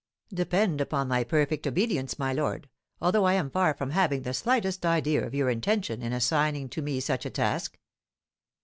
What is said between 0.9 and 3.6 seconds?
my perfect obedience, my lord, although I am